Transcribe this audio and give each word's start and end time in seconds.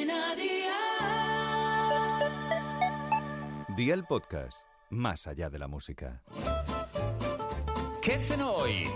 Cadena 0.00 0.34
Dial. 0.34 0.76
Día 3.76 3.94
el 3.94 4.04
podcast, 4.04 4.62
más 4.88 5.26
allá 5.26 5.50
de 5.50 5.58
la 5.58 5.68
música. 5.68 6.22
¿Qué 8.00 8.12
cenó 8.12 8.50
hoy? 8.52 8.88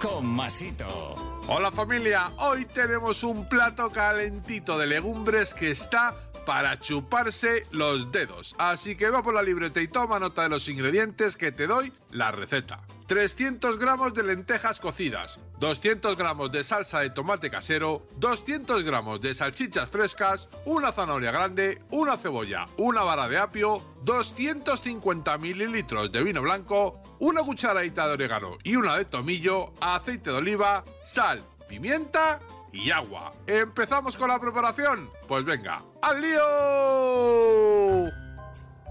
Con 0.00 0.26
Masito. 0.26 1.14
Hola 1.48 1.70
familia, 1.70 2.32
hoy 2.38 2.64
tenemos 2.64 3.22
un 3.22 3.48
plato 3.48 3.90
calentito 3.90 4.78
de 4.78 4.86
legumbres 4.86 5.52
que 5.52 5.72
está 5.72 6.14
para 6.44 6.78
chuparse 6.78 7.66
los 7.70 8.12
dedos. 8.12 8.54
Así 8.58 8.96
que 8.96 9.10
va 9.10 9.22
por 9.22 9.34
la 9.34 9.42
libreta 9.42 9.80
y 9.80 9.88
toma 9.88 10.18
nota 10.18 10.44
de 10.44 10.48
los 10.48 10.68
ingredientes 10.68 11.36
que 11.36 11.52
te 11.52 11.66
doy 11.66 11.92
la 12.10 12.32
receta. 12.32 12.80
300 13.06 13.76
gramos 13.78 14.14
de 14.14 14.22
lentejas 14.22 14.78
cocidas, 14.78 15.40
200 15.58 16.16
gramos 16.16 16.52
de 16.52 16.62
salsa 16.62 17.00
de 17.00 17.10
tomate 17.10 17.50
casero, 17.50 18.06
200 18.18 18.84
gramos 18.84 19.20
de 19.20 19.34
salchichas 19.34 19.90
frescas, 19.90 20.48
una 20.64 20.92
zanahoria 20.92 21.32
grande, 21.32 21.82
una 21.90 22.16
cebolla, 22.16 22.66
una 22.76 23.02
vara 23.02 23.26
de 23.26 23.36
apio, 23.36 23.82
250 24.04 25.38
mililitros 25.38 26.12
de 26.12 26.22
vino 26.22 26.40
blanco, 26.40 27.02
una 27.18 27.42
cucharadita 27.42 28.06
de 28.06 28.12
orégano 28.12 28.58
y 28.62 28.76
una 28.76 28.96
de 28.96 29.04
tomillo, 29.04 29.72
aceite 29.80 30.30
de 30.30 30.36
oliva, 30.36 30.84
sal, 31.02 31.42
pimienta 31.68 32.38
y 32.72 32.90
agua. 32.90 33.32
¿Empezamos 33.46 34.16
con 34.16 34.28
la 34.28 34.38
preparación? 34.38 35.10
Pues 35.28 35.44
venga, 35.44 35.82
¡al 36.02 36.20
lío! 36.20 38.10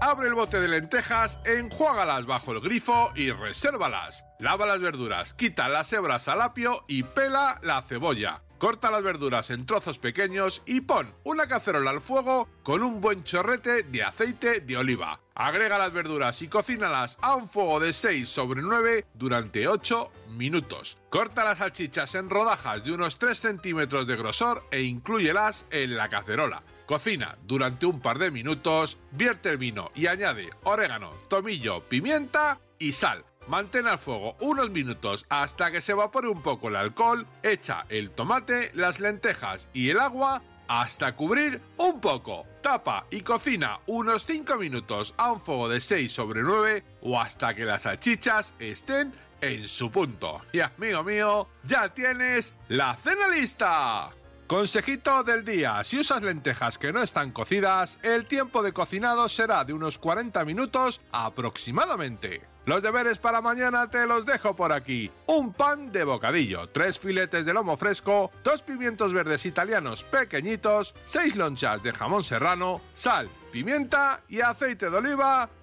Abre 0.02 0.28
el 0.28 0.34
bote 0.34 0.60
de 0.60 0.68
lentejas, 0.68 1.38
enjuágalas 1.44 2.24
bajo 2.24 2.52
el 2.52 2.60
grifo 2.60 3.10
y 3.14 3.32
resérvalas. 3.32 4.24
Lava 4.38 4.64
las 4.64 4.80
verduras, 4.80 5.34
quita 5.34 5.68
las 5.68 5.92
hebras 5.92 6.26
al 6.28 6.40
apio 6.40 6.84
y 6.88 7.02
pela 7.02 7.58
la 7.62 7.82
cebolla. 7.82 8.42
Corta 8.60 8.90
las 8.90 9.02
verduras 9.02 9.48
en 9.48 9.64
trozos 9.64 9.98
pequeños 9.98 10.62
y 10.66 10.82
pon 10.82 11.14
una 11.24 11.46
cacerola 11.46 11.88
al 11.88 12.02
fuego 12.02 12.46
con 12.62 12.82
un 12.82 13.00
buen 13.00 13.24
chorrete 13.24 13.84
de 13.84 14.02
aceite 14.02 14.60
de 14.60 14.76
oliva. 14.76 15.18
Agrega 15.34 15.78
las 15.78 15.94
verduras 15.94 16.42
y 16.42 16.48
cocínalas 16.48 17.16
a 17.22 17.36
un 17.36 17.48
fuego 17.48 17.80
de 17.80 17.94
6 17.94 18.28
sobre 18.28 18.60
9 18.60 19.06
durante 19.14 19.66
8 19.66 20.12
minutos. 20.32 20.98
Corta 21.08 21.42
las 21.42 21.56
salchichas 21.56 22.14
en 22.16 22.28
rodajas 22.28 22.84
de 22.84 22.92
unos 22.92 23.18
3 23.18 23.40
centímetros 23.40 24.06
de 24.06 24.16
grosor 24.16 24.66
e 24.70 24.82
inclúyelas 24.82 25.64
en 25.70 25.96
la 25.96 26.10
cacerola. 26.10 26.62
Cocina 26.84 27.38
durante 27.46 27.86
un 27.86 28.00
par 28.00 28.18
de 28.18 28.30
minutos, 28.30 28.98
vierte 29.10 29.48
el 29.48 29.56
vino 29.56 29.90
y 29.94 30.06
añade 30.06 30.50
orégano, 30.64 31.14
tomillo, 31.30 31.88
pimienta 31.88 32.60
y 32.78 32.92
sal. 32.92 33.24
Mantén 33.50 33.88
al 33.88 33.98
fuego 33.98 34.36
unos 34.38 34.70
minutos 34.70 35.26
hasta 35.28 35.72
que 35.72 35.80
se 35.80 35.90
evapore 35.90 36.28
un 36.28 36.40
poco 36.40 36.68
el 36.68 36.76
alcohol, 36.76 37.26
echa 37.42 37.84
el 37.88 38.12
tomate, 38.12 38.70
las 38.74 39.00
lentejas 39.00 39.68
y 39.72 39.90
el 39.90 39.98
agua 39.98 40.40
hasta 40.68 41.16
cubrir 41.16 41.60
un 41.76 42.00
poco. 42.00 42.46
Tapa 42.62 43.06
y 43.10 43.22
cocina 43.22 43.80
unos 43.88 44.24
5 44.24 44.56
minutos 44.56 45.14
a 45.16 45.32
un 45.32 45.40
fuego 45.40 45.68
de 45.68 45.80
6 45.80 46.12
sobre 46.12 46.42
9 46.44 46.84
o 47.02 47.20
hasta 47.20 47.52
que 47.54 47.64
las 47.64 47.82
salchichas 47.82 48.54
estén 48.60 49.12
en 49.40 49.66
su 49.66 49.90
punto. 49.90 50.42
Y 50.52 50.60
amigo 50.60 51.02
mío, 51.02 51.48
ya 51.64 51.92
tienes 51.92 52.54
la 52.68 52.94
cena 52.94 53.26
lista. 53.26 54.12
Consejito 54.50 55.22
del 55.22 55.44
día, 55.44 55.84
si 55.84 56.00
usas 56.00 56.24
lentejas 56.24 56.76
que 56.76 56.92
no 56.92 57.00
están 57.00 57.30
cocidas, 57.30 58.00
el 58.02 58.24
tiempo 58.24 58.64
de 58.64 58.72
cocinado 58.72 59.28
será 59.28 59.64
de 59.64 59.72
unos 59.72 59.96
40 59.96 60.44
minutos 60.44 61.00
aproximadamente. 61.12 62.42
Los 62.66 62.82
deberes 62.82 63.18
para 63.18 63.40
mañana 63.40 63.88
te 63.88 64.08
los 64.08 64.26
dejo 64.26 64.56
por 64.56 64.72
aquí. 64.72 65.08
Un 65.26 65.52
pan 65.52 65.92
de 65.92 66.02
bocadillo, 66.02 66.68
tres 66.68 66.98
filetes 66.98 67.44
de 67.44 67.54
lomo 67.54 67.76
fresco, 67.76 68.32
dos 68.42 68.62
pimientos 68.62 69.12
verdes 69.12 69.46
italianos 69.46 70.02
pequeñitos, 70.02 70.96
seis 71.04 71.36
lonchas 71.36 71.80
de 71.84 71.92
jamón 71.92 72.24
serrano, 72.24 72.80
sal, 72.92 73.30
pimienta 73.52 74.22
y 74.28 74.40
aceite 74.40 74.90
de 74.90 74.96
oliva 74.96 75.48